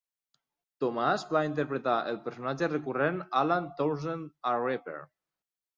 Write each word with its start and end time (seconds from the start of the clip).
Thomas 0.83 1.25
va 1.37 1.43
interpretar 1.49 1.99
el 2.13 2.19
personatge 2.25 2.73
recurrent 2.73 3.21
Alan 3.45 3.73
Townsend 3.83 4.37
a 4.53 4.57
Reaper. 4.67 5.03